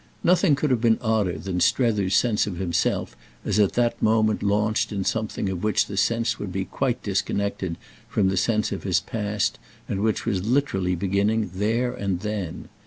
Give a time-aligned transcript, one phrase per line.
[0.23, 3.15] Nothing could have been odder than Strether's sense of himself
[3.45, 7.75] as at that moment launched in something of which the sense would be quite disconnected
[8.09, 12.67] from the sense of his past and which was literally beginning there and then.